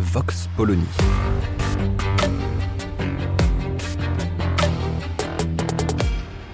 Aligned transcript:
Vox 0.00 0.48
Polony. 0.56 0.82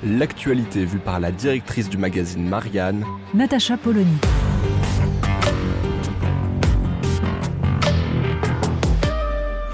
L'actualité 0.02 0.84
vue 0.84 0.98
par 0.98 1.20
la 1.20 1.30
directrice 1.30 1.88
du 1.88 1.96
magazine 1.96 2.46
Marianne, 2.48 3.05
Natacha 3.34 3.77
Polony. 3.77 4.19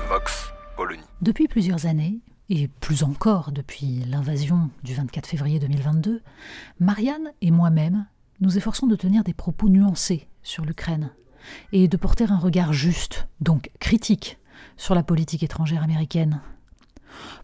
Vox 0.09 0.53
Polony. 0.77 1.03
Depuis 1.23 1.49
plusieurs 1.49 1.87
années, 1.87 2.21
et 2.51 2.69
plus 2.69 3.03
encore 3.03 3.53
depuis 3.53 4.05
l'invasion 4.07 4.69
du 4.83 4.93
24 4.93 5.27
février 5.27 5.59
2022, 5.59 6.21
Marianne 6.79 7.33
et 7.41 7.51
moi-même 7.51 8.07
nous 8.41 8.59
efforçons 8.59 8.87
de 8.87 8.97
tenir 8.97 9.25
des 9.25 9.35
propos 9.35 9.71
nuancés 9.71 10.29
sur 10.43 10.67
l'Ukraine 10.67 11.11
et 11.73 11.89
de 11.89 11.97
porter 11.97 12.31
un 12.31 12.39
regard 12.39 12.73
juste, 12.73 13.29
donc 13.41 13.71
critique, 13.81 14.39
sur 14.77 14.95
la 14.95 15.03
politique 15.03 15.43
étrangère 15.43 15.83
américaine. 15.83 16.41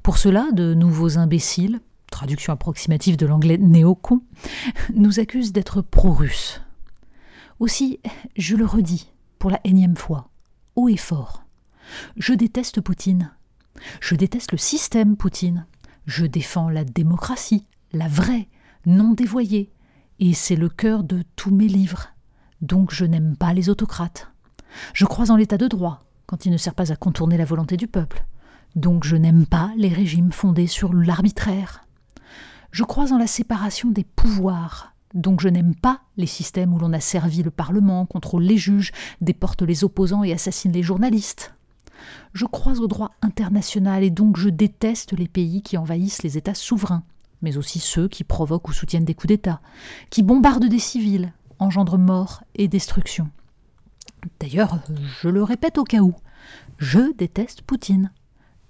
Pour 0.02 0.18
cela, 0.18 0.46
de 0.52 0.74
nouveaux 0.74 1.18
imbéciles, 1.18 1.80
traduction 2.10 2.52
approximative 2.52 3.16
de 3.16 3.26
l'anglais 3.26 3.58
néocon, 3.58 4.22
nous 4.94 5.20
accusent 5.20 5.52
d'être 5.52 5.82
pro-russes. 5.82 6.62
Aussi, 7.60 8.00
je 8.36 8.56
le 8.56 8.64
redis, 8.64 9.10
pour 9.38 9.50
la 9.50 9.60
énième 9.64 9.96
fois, 9.96 10.30
haut 10.76 10.88
et 10.88 10.96
fort, 10.96 11.44
je 12.16 12.32
déteste 12.32 12.80
Poutine. 12.80 13.32
Je 14.00 14.14
déteste 14.14 14.52
le 14.52 14.58
système 14.58 15.16
Poutine. 15.16 15.66
Je 16.06 16.26
défends 16.26 16.68
la 16.68 16.84
démocratie, 16.84 17.66
la 17.92 18.08
vraie, 18.08 18.48
non 18.86 19.12
dévoyée, 19.12 19.70
et 20.20 20.34
c'est 20.34 20.56
le 20.56 20.68
cœur 20.68 21.04
de 21.04 21.22
tous 21.36 21.54
mes 21.54 21.68
livres. 21.68 22.08
Donc 22.60 22.92
je 22.92 23.04
n'aime 23.04 23.36
pas 23.36 23.52
les 23.52 23.68
autocrates. 23.68 24.28
Je 24.92 25.04
crois 25.04 25.30
en 25.30 25.36
l'état 25.36 25.58
de 25.58 25.68
droit, 25.68 26.04
quand 26.26 26.46
il 26.46 26.52
ne 26.52 26.56
sert 26.56 26.74
pas 26.74 26.92
à 26.92 26.96
contourner 26.96 27.36
la 27.36 27.44
volonté 27.44 27.76
du 27.76 27.86
peuple. 27.86 28.24
Donc 28.74 29.04
je 29.04 29.16
n'aime 29.16 29.46
pas 29.46 29.72
les 29.76 29.88
régimes 29.88 30.32
fondés 30.32 30.66
sur 30.66 30.92
l'arbitraire. 30.92 31.82
Je 32.70 32.84
crois 32.84 33.12
en 33.12 33.18
la 33.18 33.26
séparation 33.26 33.90
des 33.90 34.04
pouvoirs. 34.04 34.92
Donc 35.14 35.40
je 35.40 35.48
n'aime 35.48 35.74
pas 35.74 36.02
les 36.16 36.26
systèmes 36.26 36.74
où 36.74 36.78
l'on 36.78 36.92
a 36.92 37.00
servi 37.00 37.42
le 37.42 37.50
Parlement, 37.50 38.04
contrôle 38.04 38.42
les 38.42 38.58
juges, 38.58 38.92
déporte 39.20 39.62
les 39.62 39.84
opposants 39.84 40.24
et 40.24 40.32
assassine 40.32 40.72
les 40.72 40.82
journalistes. 40.82 41.54
Je 42.34 42.44
crois 42.44 42.78
au 42.78 42.86
droit 42.86 43.12
international 43.22 44.04
et 44.04 44.10
donc 44.10 44.36
je 44.36 44.48
déteste 44.48 45.12
les 45.12 45.28
pays 45.28 45.62
qui 45.62 45.78
envahissent 45.78 46.22
les 46.22 46.36
États 46.36 46.54
souverains, 46.54 47.04
mais 47.40 47.56
aussi 47.56 47.78
ceux 47.78 48.08
qui 48.08 48.22
provoquent 48.22 48.68
ou 48.68 48.72
soutiennent 48.72 49.04
des 49.04 49.14
coups 49.14 49.28
d'État, 49.28 49.60
qui 50.10 50.22
bombardent 50.22 50.68
des 50.68 50.78
civils, 50.78 51.32
engendrent 51.58 51.98
mort 51.98 52.42
et 52.54 52.68
destruction. 52.68 53.30
D'ailleurs, 54.40 54.78
je 55.20 55.28
le 55.28 55.42
répète 55.42 55.78
au 55.78 55.84
cas 55.84 56.00
où, 56.00 56.14
je 56.78 57.12
déteste 57.16 57.62
Poutine. 57.62 58.12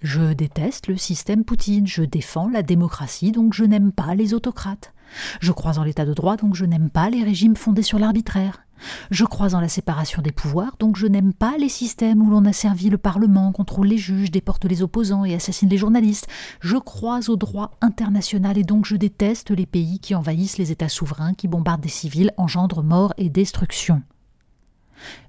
Je 0.01 0.33
déteste 0.33 0.87
le 0.87 0.97
système 0.97 1.45
Poutine, 1.45 1.87
je 1.87 2.03
défends 2.03 2.49
la 2.49 2.63
démocratie, 2.63 3.33
donc 3.33 3.53
je 3.53 3.65
n'aime 3.65 3.93
pas 3.93 4.15
les 4.15 4.33
autocrates. 4.33 4.93
Je 5.41 5.53
crois 5.53 5.79
en 5.79 5.85
l'état 5.85 6.05
de 6.05 6.15
droit, 6.15 6.37
donc 6.37 6.55
je 6.55 6.65
n'aime 6.65 6.91
pas 6.91 7.11
les 7.11 7.25
régimes 7.25 7.57
fondés 7.57 7.83
sur 7.83 7.99
l'arbitraire. 7.99 8.63
Je 9.11 9.25
crois 9.25 9.55
en 9.55 9.61
la 9.61 9.69
séparation 9.69 10.23
des 10.23 10.33
pouvoirs, 10.33 10.77
donc 10.79 10.97
je 10.97 11.07
n'aime 11.07 11.33
pas 11.33 11.57
les 11.59 11.69
systèmes 11.69 12.23
où 12.23 12.31
l'on 12.31 12.45
a 12.45 12.53
servi 12.53 12.91
le 12.91 12.99
Parlement, 12.99 13.53
contrôle 13.53 13.89
les 13.89 13.99
juges, 13.99 14.31
déporte 14.31 14.65
les 14.65 14.83
opposants 14.83 15.25
et 15.25 15.35
assassine 15.35 15.69
les 15.69 15.79
journalistes. 15.79 16.27
Je 16.61 16.77
crois 16.77 17.29
au 17.29 17.37
droit 17.37 17.77
international 17.81 18.59
et 18.59 18.65
donc 18.65 18.87
je 18.87 18.97
déteste 18.97 19.51
les 19.51 19.67
pays 19.67 19.99
qui 19.99 20.15
envahissent 20.15 20.59
les 20.59 20.73
États 20.73 20.89
souverains, 20.89 21.35
qui 21.35 21.49
bombardent 21.49 21.81
des 21.81 21.89
civils, 21.89 22.33
engendrent 22.37 22.83
mort 22.83 23.15
et 23.17 23.29
destruction. 23.29 24.03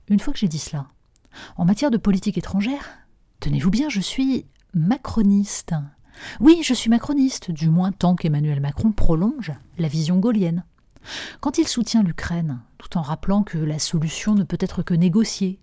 Une 0.08 0.20
fois 0.20 0.34
que 0.34 0.40
j'ai 0.40 0.48
dit 0.48 0.60
cela, 0.60 0.88
en 1.58 1.66
matière 1.66 1.92
de 1.92 1.98
politique 1.98 2.38
étrangère, 2.38 2.90
tenez-vous 3.40 3.70
bien, 3.70 3.90
je 3.90 4.02
suis 4.02 4.46
macroniste. 4.74 5.74
Oui, 6.40 6.62
je 6.64 6.74
suis 6.74 6.90
macroniste, 6.90 7.52
du 7.52 7.70
moins 7.70 7.92
tant 7.92 8.16
qu'Emmanuel 8.16 8.60
Macron 8.60 8.92
prolonge 8.92 9.54
la 9.78 9.88
vision 9.88 10.18
gaulienne. 10.18 10.64
Quand 11.40 11.58
il 11.58 11.68
soutient 11.68 12.04
l'Ukraine, 12.04 12.60
tout 12.78 12.98
en 12.98 13.02
rappelant 13.02 13.44
que 13.44 13.58
la 13.58 13.80
solution 13.80 14.36
ne 14.36 14.44
peut 14.44 14.58
être 14.60 14.84
que 14.84 14.94
négociée, 14.94 15.60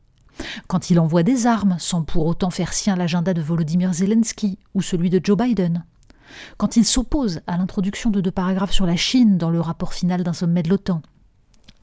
quand 0.66 0.90
il 0.90 1.00
envoie 1.00 1.22
des 1.22 1.46
armes 1.46 1.76
sans 1.78 2.02
pour 2.02 2.26
autant 2.26 2.50
faire 2.50 2.72
sien 2.72 2.96
l'agenda 2.96 3.34
de 3.34 3.40
Volodymyr 3.40 3.92
Zelensky 3.92 4.58
ou 4.74 4.82
celui 4.82 5.10
de 5.10 5.20
Joe 5.22 5.36
Biden, 5.36 5.84
quand 6.56 6.76
il 6.76 6.84
s'oppose 6.84 7.40
à 7.46 7.56
l'introduction 7.56 8.10
de 8.10 8.20
deux 8.20 8.30
paragraphes 8.30 8.72
sur 8.72 8.86
la 8.86 8.96
Chine 8.96 9.38
dans 9.38 9.50
le 9.50 9.60
rapport 9.60 9.94
final 9.94 10.22
d'un 10.22 10.32
sommet 10.32 10.62
de 10.62 10.68
l'OTAN, 10.68 11.02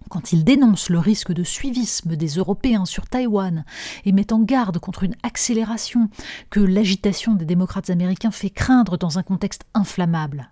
quand 0.09 0.33
il 0.33 0.43
dénonce 0.43 0.89
le 0.89 0.99
risque 0.99 1.31
de 1.31 1.43
suivisme 1.43 2.15
des 2.15 2.27
Européens 2.27 2.85
sur 2.85 3.07
Taïwan 3.07 3.65
et 4.05 4.11
met 4.11 4.33
en 4.33 4.39
garde 4.39 4.77
contre 4.77 5.03
une 5.03 5.15
accélération 5.23 6.09
que 6.49 6.59
l'agitation 6.59 7.33
des 7.33 7.45
démocrates 7.45 7.89
américains 7.89 8.31
fait 8.31 8.49
craindre 8.49 8.97
dans 8.97 9.17
un 9.17 9.23
contexte 9.23 9.63
inflammable. 9.73 10.49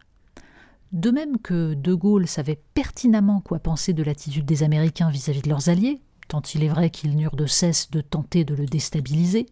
De 0.91 1.09
même 1.09 1.37
que 1.37 1.73
De 1.73 1.93
Gaulle 1.93 2.27
savait 2.27 2.61
pertinemment 2.73 3.39
quoi 3.39 3.59
penser 3.59 3.93
de 3.93 4.03
l'attitude 4.03 4.45
des 4.45 4.63
Américains 4.63 5.09
vis-à-vis 5.09 5.41
de 5.41 5.49
leurs 5.49 5.69
alliés, 5.69 6.01
tant 6.27 6.41
il 6.53 6.63
est 6.63 6.69
vrai 6.69 6.89
qu'ils 6.89 7.15
n'eurent 7.15 7.37
de 7.37 7.45
cesse 7.45 7.91
de 7.91 8.01
tenter 8.01 8.43
de 8.43 8.55
le 8.55 8.65
déstabiliser, 8.65 9.45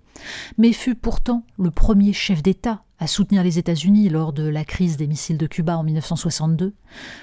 mais 0.57 0.73
fut 0.73 0.95
pourtant 0.95 1.45
le 1.57 1.71
premier 1.71 2.11
chef 2.11 2.43
d'État 2.43 2.83
à 2.99 3.07
soutenir 3.07 3.43
les 3.43 3.57
États-Unis 3.57 4.09
lors 4.09 4.33
de 4.33 4.43
la 4.43 4.65
crise 4.65 4.97
des 4.97 5.07
missiles 5.07 5.37
de 5.37 5.47
Cuba 5.47 5.77
en 5.77 5.83
1962, 5.83 6.73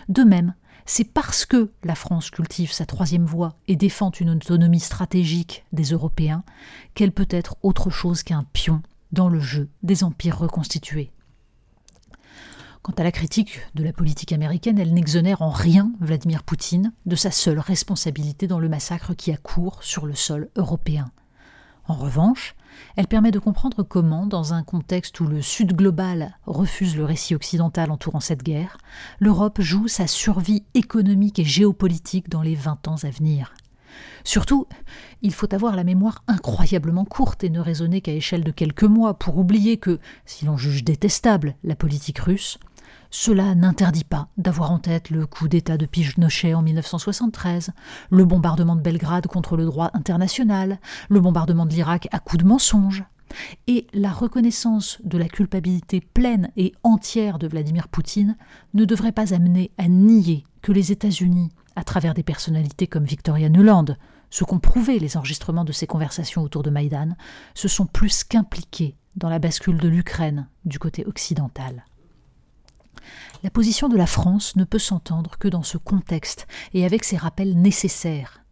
de 0.09 0.23
même 0.23 0.55
c'est 0.87 1.13
parce 1.13 1.45
que 1.45 1.73
la 1.85 1.97
France 1.97 2.31
cultive 2.31 2.73
sa 2.73 2.87
troisième 2.87 3.27
voie 3.27 3.57
et 3.67 3.77
défend 3.77 4.11
une 4.13 4.31
autonomie 4.31 4.81
stratégique 4.81 5.65
des 5.73 5.91
Européens 5.91 6.45
qu'elle 6.95 7.13
peut 7.13 7.29
être 7.29 7.57
autre 7.63 7.91
chose 7.91 8.23
qu'un 8.23 8.45
pion 8.53 8.83
dans 9.13 9.29
le 9.29 9.41
jeu 9.41 9.69
des 9.83 10.05
empires 10.05 10.39
reconstitués. 10.39 11.11
Quant 12.87 12.95
à 12.99 13.03
la 13.03 13.11
critique 13.11 13.59
de 13.75 13.83
la 13.83 13.93
politique 13.93 14.33
américaine, 14.33 14.79
elle 14.79 14.95
n'exonère 14.95 15.43
en 15.43 15.51
rien 15.51 15.91
Vladimir 15.99 16.45
Poutine 16.45 16.93
de 17.05 17.17
sa 17.17 17.33
seule 17.33 17.59
responsabilité 17.59 18.47
dans 18.47 18.61
le 18.61 18.69
massacre 18.69 19.13
qui 19.13 19.33
a 19.33 19.37
cours 19.37 19.83
sur 19.83 20.07
le 20.07 20.15
sol 20.15 20.51
européen. 20.55 21.11
En 21.89 21.95
revanche, 21.95 22.55
elle 22.95 23.09
permet 23.09 23.33
de 23.33 23.41
comprendre 23.41 23.83
comment, 23.83 24.25
dans 24.25 24.53
un 24.53 24.63
contexte 24.63 25.19
où 25.19 25.27
le 25.27 25.43
Sud 25.43 25.73
global 25.73 26.39
refuse 26.47 26.97
le 26.97 27.05
récit 27.05 27.35
occidental 27.35 27.91
entourant 27.91 28.21
cette 28.21 28.45
guerre, 28.45 28.79
l'Europe 29.19 29.61
joue 29.61 29.89
sa 29.89 30.07
survie 30.07 30.63
économique 30.75 31.41
et 31.41 31.45
géopolitique 31.45 32.29
dans 32.29 32.43
les 32.43 32.55
vingt 32.55 32.87
ans 32.87 33.03
à 33.03 33.11
venir. 33.11 33.53
Surtout, 34.23 34.69
il 35.23 35.33
faut 35.33 35.53
avoir 35.53 35.75
la 35.75 35.83
mémoire 35.83 36.23
incroyablement 36.29 37.05
courte 37.05 37.43
et 37.43 37.51
ne 37.51 37.59
raisonner 37.59 38.01
qu'à 38.01 38.13
échelle 38.13 38.45
de 38.45 38.53
quelques 38.53 38.85
mois 38.85 39.19
pour 39.19 39.39
oublier 39.39 39.77
que, 39.77 39.99
si 40.25 40.45
l'on 40.45 40.57
juge 40.57 40.85
détestable 40.85 41.57
la 41.65 41.75
politique 41.75 42.21
russe, 42.21 42.59
cela 43.11 43.55
n'interdit 43.55 44.05
pas 44.05 44.29
d'avoir 44.37 44.73
en 44.73 44.79
tête 44.79 45.11
le 45.11 45.27
coup 45.27 45.49
d'État 45.49 45.77
de 45.77 45.87
Pinochet 45.87 46.55
en 46.55 46.63
1973, 46.63 47.71
le 48.11 48.25
bombardement 48.25 48.77
de 48.77 48.81
Belgrade 48.81 49.27
contre 49.27 49.57
le 49.57 49.65
droit 49.65 49.91
international, 49.95 50.79
le 51.09 51.21
bombardement 51.21 51.67
de 51.67 51.73
l'Irak 51.73 52.09
à 52.13 52.19
coups 52.19 52.43
de 52.43 52.49
mensonges, 52.49 53.05
et 53.67 53.87
la 53.93 54.11
reconnaissance 54.11 54.99
de 55.05 55.19
la 55.19 55.29
culpabilité 55.29 56.01
pleine 56.01 56.51
et 56.57 56.73
entière 56.83 57.39
de 57.39 57.49
Vladimir 57.49 57.89
Poutine 57.89 58.37
ne 58.75 58.85
devrait 58.85 59.13
pas 59.13 59.35
amener 59.35 59.71
à 59.79 59.89
nier 59.89 60.45
que 60.63 60.73
les 60.73 60.93
États-Unis, 60.93 61.51
à 61.75 61.85
travers 61.85 62.15
des 62.15 62.23
personnalités 62.23 62.87
comme 62.87 63.05
Victoria 63.05 63.49
Nuland, 63.49 63.97
ce 64.31 64.45
qu'ont 64.45 64.59
prouvé 64.59 64.99
les 64.99 65.17
enregistrements 65.17 65.65
de 65.65 65.73
ces 65.73 65.87
conversations 65.87 66.43
autour 66.43 66.63
de 66.63 66.71
Maïdan, 66.71 67.17
se 67.55 67.69
sont 67.69 67.87
plus 67.87 68.25
qu'impliqués 68.25 68.97
dans 69.15 69.29
la 69.29 69.39
bascule 69.39 69.79
de 69.79 69.89
l'Ukraine 69.89 70.49
du 70.65 70.79
côté 70.79 71.07
occidental. 71.07 71.85
La 73.43 73.51
position 73.51 73.89
de 73.89 73.97
la 73.97 74.07
France 74.07 74.57
ne 74.57 74.65
peut 74.65 74.79
s'entendre 74.79 75.39
que 75.39 75.49
dans 75.49 75.63
ce 75.63 75.79
contexte 75.79 76.47
et 76.75 76.85
avec 76.85 77.05
ces 77.05 77.17
rappels 77.17 77.61
nécessaires. 77.61 78.43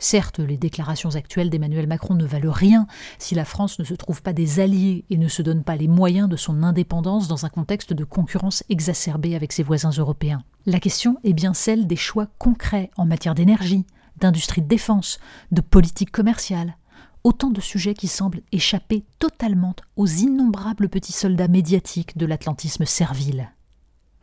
Certes, 0.00 0.38
les 0.38 0.56
déclarations 0.56 1.14
actuelles 1.14 1.50
d'Emmanuel 1.50 1.86
Macron 1.86 2.14
ne 2.14 2.24
valent 2.24 2.50
rien 2.50 2.86
si 3.18 3.34
la 3.34 3.44
France 3.44 3.78
ne 3.78 3.84
se 3.84 3.92
trouve 3.92 4.22
pas 4.22 4.32
des 4.32 4.58
alliés 4.58 5.04
et 5.10 5.18
ne 5.18 5.28
se 5.28 5.42
donne 5.42 5.62
pas 5.62 5.76
les 5.76 5.88
moyens 5.88 6.26
de 6.26 6.36
son 6.36 6.62
indépendance 6.62 7.28
dans 7.28 7.44
un 7.44 7.50
contexte 7.50 7.92
de 7.92 8.04
concurrence 8.04 8.64
exacerbée 8.70 9.36
avec 9.36 9.52
ses 9.52 9.62
voisins 9.62 9.90
européens. 9.90 10.42
La 10.64 10.80
question 10.80 11.18
est 11.22 11.34
bien 11.34 11.52
celle 11.52 11.86
des 11.86 11.96
choix 11.96 12.28
concrets 12.38 12.90
en 12.96 13.04
matière 13.04 13.34
d'énergie, 13.34 13.84
d'industrie 14.16 14.62
de 14.62 14.68
défense, 14.68 15.20
de 15.52 15.60
politique 15.60 16.10
commerciale. 16.10 16.76
Autant 17.22 17.50
de 17.50 17.60
sujets 17.60 17.92
qui 17.92 18.08
semblent 18.08 18.40
échapper 18.52 19.04
totalement 19.18 19.74
aux 19.96 20.06
innombrables 20.06 20.88
petits 20.88 21.12
soldats 21.12 21.48
médiatiques 21.48 22.16
de 22.16 22.24
l'atlantisme 22.24 22.86
servile. 22.86 23.50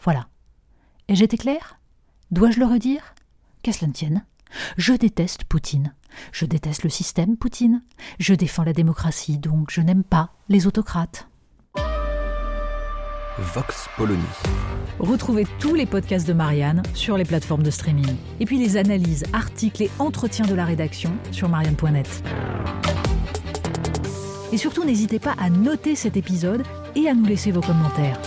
Voilà. 0.07 0.27
Ai-je 1.09 1.25
été 1.25 1.37
clair 1.37 1.81
Dois-je 2.31 2.61
le 2.61 2.65
redire? 2.65 3.13
Qu'à 3.61 3.73
cela 3.73 3.87
ne 3.87 3.91
tienne? 3.91 4.23
Je 4.77 4.93
déteste 4.93 5.43
Poutine. 5.43 5.93
Je 6.31 6.45
déteste 6.45 6.83
le 6.85 6.89
système 6.89 7.35
Poutine. 7.35 7.83
Je 8.17 8.33
défends 8.33 8.63
la 8.63 8.71
démocratie, 8.71 9.37
donc 9.37 9.69
je 9.69 9.81
n'aime 9.81 10.05
pas 10.05 10.29
les 10.47 10.65
autocrates. 10.65 11.27
Vox 13.37 13.89
Polony. 13.97 14.23
Retrouvez 14.99 15.45
tous 15.59 15.75
les 15.75 15.85
podcasts 15.85 16.25
de 16.25 16.31
Marianne 16.31 16.83
sur 16.93 17.17
les 17.17 17.25
plateformes 17.25 17.63
de 17.63 17.69
streaming. 17.69 18.15
Et 18.39 18.45
puis 18.45 18.59
les 18.59 18.77
analyses, 18.77 19.25
articles 19.33 19.83
et 19.83 19.91
entretiens 19.99 20.45
de 20.45 20.55
la 20.55 20.63
rédaction 20.63 21.11
sur 21.33 21.49
marianne.net. 21.49 22.23
Et 24.53 24.57
surtout, 24.57 24.85
n'hésitez 24.85 25.19
pas 25.19 25.35
à 25.37 25.49
noter 25.49 25.95
cet 25.95 26.15
épisode 26.15 26.63
et 26.95 27.09
à 27.09 27.13
nous 27.13 27.25
laisser 27.25 27.51
vos 27.51 27.59
commentaires. 27.59 28.17